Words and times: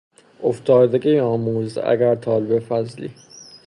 افتادگی 0.43 1.19
آموز 1.19 1.77
اگر 1.77 2.15
طالب 2.15 2.59
فضلی 2.59 3.13